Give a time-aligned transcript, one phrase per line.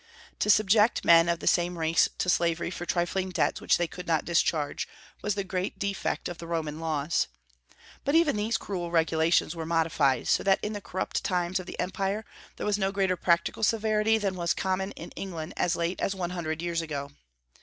[0.39, 4.07] To subject men of the same race to slavery for trifling debts which they could
[4.07, 4.87] not discharge,
[5.21, 7.27] was the great defect of the Roman laws.
[8.03, 11.79] But even these cruel regulations were modified, so that in the corrupt times of the
[11.79, 12.25] empire
[12.55, 16.31] there was no greater practical severity than was common in England as late as one
[16.31, 17.11] hundred years ago.